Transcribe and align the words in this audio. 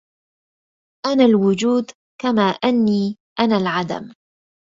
أنا 1.05 1.25
الوجود 1.25 1.91
كما 2.21 2.41
أني 2.51 3.17
أنا 3.39 3.57
العدم 3.57 4.13